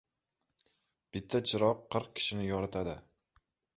•Bitta 1.17 1.41
chiroq 1.51 1.83
qirq 1.97 2.11
kishini 2.21 2.49
yoritadi. 2.49 2.97